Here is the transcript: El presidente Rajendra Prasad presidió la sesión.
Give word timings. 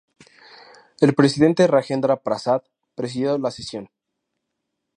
El 0.99 1.13
presidente 1.13 1.67
Rajendra 1.67 2.23
Prasad 2.23 2.63
presidió 2.95 3.37
la 3.37 3.51
sesión. 3.51 3.91